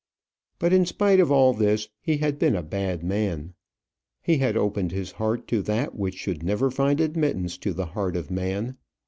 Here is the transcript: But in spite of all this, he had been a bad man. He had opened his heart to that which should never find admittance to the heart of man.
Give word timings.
But 0.57 0.73
in 0.73 0.87
spite 0.87 1.19
of 1.19 1.31
all 1.31 1.53
this, 1.53 1.87
he 2.01 2.17
had 2.17 2.39
been 2.39 2.55
a 2.55 2.63
bad 2.63 3.03
man. 3.03 3.53
He 4.23 4.39
had 4.39 4.57
opened 4.57 4.91
his 4.91 5.11
heart 5.11 5.47
to 5.49 5.61
that 5.61 5.93
which 5.93 6.15
should 6.15 6.41
never 6.41 6.71
find 6.71 6.99
admittance 6.99 7.55
to 7.59 7.71
the 7.71 7.85
heart 7.85 8.15
of 8.15 8.31
man. 8.31 8.77